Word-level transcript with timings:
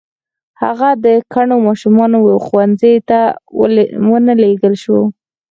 هغه 0.63 0.89
د 1.05 1.07
کڼو 1.33 1.55
ماشومانو 1.67 2.19
ښوونځي 2.45 2.95
ته 3.09 3.19
و 4.09 4.13
نه 4.27 4.33
لېږل 4.41 4.73
شو. 4.83 4.99